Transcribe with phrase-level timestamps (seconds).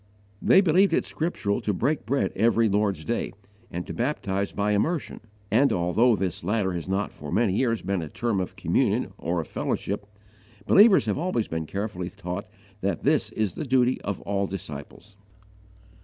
[0.41, 3.33] They believed it scriptural to break bread every Lord's day,
[3.69, 8.01] and to baptize by immersion; and, although this latter has not for many years been
[8.01, 10.07] a term of communion or of fellowship,
[10.65, 12.47] believers have always been carefully taught
[12.81, 15.17] that this is the duty of all disciples.